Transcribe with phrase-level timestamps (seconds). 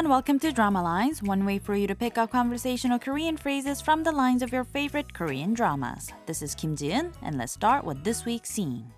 [0.00, 3.78] everyone, welcome to Drama Lines, one way for you to pick up conversational Korean phrases
[3.82, 6.10] from the lines of your favorite Korean dramas.
[6.24, 8.90] This is Kim Ji-eun, and let's start with this week's scene.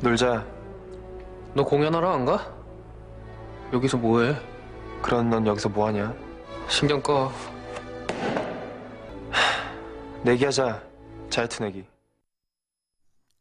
[0.00, 0.46] 놀자.
[1.54, 2.54] 너 공연하러 안 가?
[3.72, 4.36] 여기서 뭐해?
[5.02, 6.14] 그런 넌 여기서 뭐하냐?
[6.68, 7.32] 신경 꺼.
[10.22, 10.80] 내기하자.
[11.30, 11.84] 잘투내기.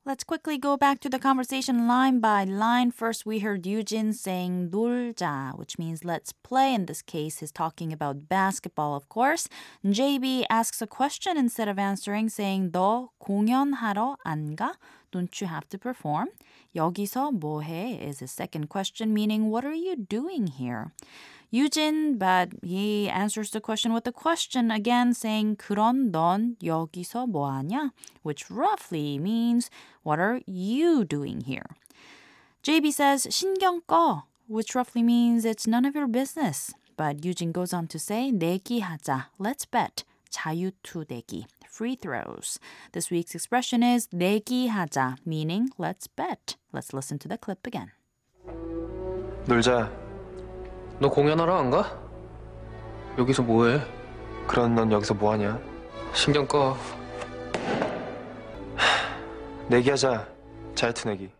[0.05, 2.91] Let's quickly go back to the conversation line by line.
[2.91, 6.73] First, we heard Yujin saying 놀자, which means let's play.
[6.73, 9.48] In this case, he's talking about basketball, of course.
[9.85, 14.73] JB asks a question instead of answering, saying 너 공연하러 안 가?
[15.13, 16.27] Don't you have to perform?
[16.77, 20.91] 여기서 뭐해 is his second question, meaning what are you doing here?
[21.53, 27.91] Yujin, but he answers the question with a question again, saying 그런 넌 여기서 뭐하냐?
[28.23, 29.69] Which roughly means
[30.02, 31.69] what are you doing here?
[32.64, 36.73] JB says 신경 꺼, which roughly means it's none of your business.
[36.97, 40.03] But Yujin goes on to say 내기하자, let's bet.
[40.31, 42.59] 자유투대기, free throws.
[42.93, 46.57] This week's expression is 내기하자, meaning let's bet.
[46.73, 47.91] Let's listen to the clip again.
[49.47, 49.91] 놀자.
[51.01, 51.99] 너 공연하러 안 가?
[53.19, 53.81] 여기서 뭐해?
[54.47, 55.61] 그런 넌 여기서 뭐하냐?
[56.12, 56.77] 신경 꺼.
[59.69, 60.29] 내기하자.
[60.75, 61.38] 잘투내기.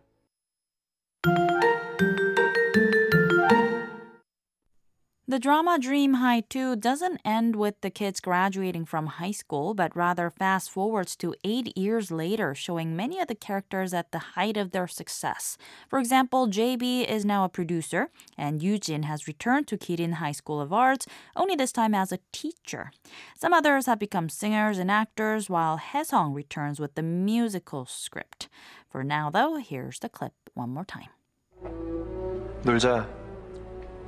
[5.28, 9.96] The drama Dream High 2 doesn't end with the kids graduating from high school, but
[9.96, 14.58] rather fast forwards to eight years later, showing many of the characters at the height
[14.58, 15.56] of their success.
[15.88, 20.60] For example, JB is now a producer, and Yujin has returned to Kirin High School
[20.60, 22.92] of Arts, only this time as a teacher.
[23.34, 28.50] Some others have become singers and actors, while Haesung returns with the musical script.
[28.90, 31.08] For now, though, here's the clip one more time.
[32.62, 33.08] 놀자.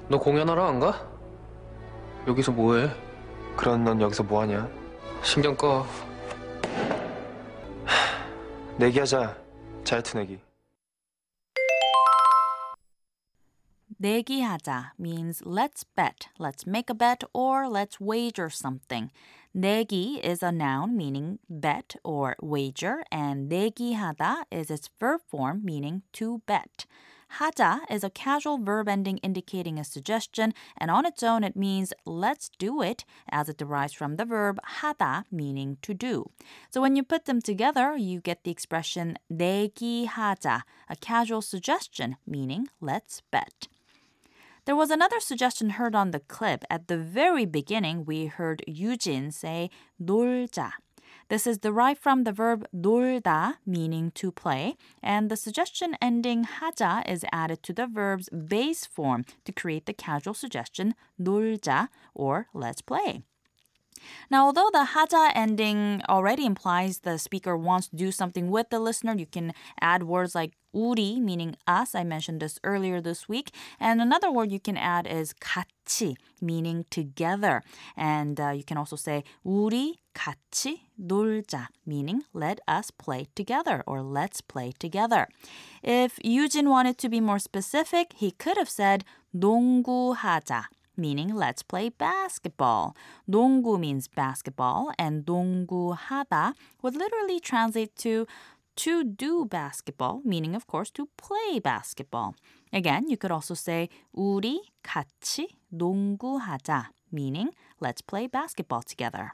[0.09, 1.10] 너 공연하러 안 가?
[2.28, 2.90] 여기서 뭐해?
[3.58, 4.70] 그런 넌 여기서 뭐하냐?
[5.24, 5.86] 신경 꺼.
[8.78, 9.36] 내기하자.
[9.84, 10.40] 잘투내기.
[14.00, 19.12] 내기하자 means let's bet, let's make a bet, or let's wager something.
[19.56, 26.02] 내기 is a noun meaning bet or wager, and 내기하다 is its verb form meaning
[26.14, 26.86] to bet.
[27.41, 31.93] 하자 is a casual verb ending indicating a suggestion, and on its own it means
[32.05, 36.31] let's do it, as it derives from the verb 하다, meaning to do.
[36.71, 42.69] So when you put them together, you get the expression 내기하자, a casual suggestion meaning
[42.81, 43.69] let's bet.
[44.67, 46.65] There was another suggestion heard on the clip.
[46.69, 49.71] At the very beginning, we heard Yujin say
[50.03, 50.73] 놀자.
[51.31, 57.09] This is derived from the verb 놀다, meaning to play, and the suggestion ending 하자
[57.09, 62.83] is added to the verb's base form to create the casual suggestion 놀자 or let's
[62.83, 63.23] play.
[64.31, 68.81] Now, although the 하자 ending already implies the speaker wants to do something with the
[68.81, 71.95] listener, you can add words like 우리, meaning us.
[71.95, 73.53] I mentioned this earlier this week.
[73.81, 77.63] And another word you can add is 같이, meaning together.
[77.97, 84.03] And uh, you can also say 우리 같이 놀자, meaning let us play together or
[84.03, 85.29] let's play together.
[85.83, 89.05] If Yujin wanted to be more specific, he could have said
[89.35, 90.65] 농구하자
[91.01, 92.95] meaning let's play basketball.
[93.29, 98.27] 농구 means basketball, and 농구하다 would literally translate to
[98.77, 102.35] to do basketball, meaning of course to play basketball.
[102.73, 107.51] Again, you could also say 우리 같이 농구하자, meaning
[107.81, 109.33] let's play basketball together.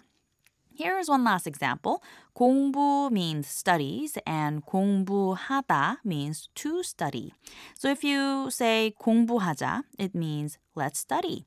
[0.76, 2.02] Here's one last example.
[2.34, 7.32] 공부 means studies and 공부하다 means to study.
[7.78, 11.44] So if you say 공부하자, it means let's study.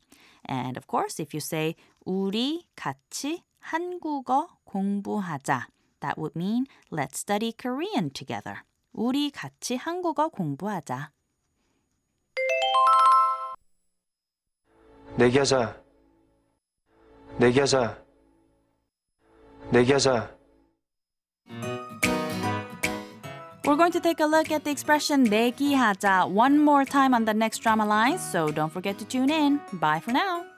[0.48, 1.76] And of course, if you say
[2.06, 5.68] 우리 같이 한국어 공부하자,
[6.02, 8.64] that would mean let's study Korean together.
[8.94, 11.12] 우리 같이 한국어 공부하자.
[15.18, 15.82] 내기하자.
[17.40, 17.99] 내기하자.
[19.72, 20.36] 내기하자.
[23.66, 27.34] We're going to take a look at the expression 내기하자 one more time on the
[27.34, 29.60] next drama line, so don't forget to tune in.
[29.74, 30.49] Bye for now.